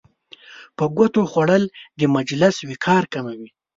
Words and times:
په 0.77 0.85
ګوتو 0.97 1.21
خوړل 1.31 1.63
د 1.99 2.01
مجلس 2.15 2.55
وقار 2.69 3.03
کموي. 3.13 3.49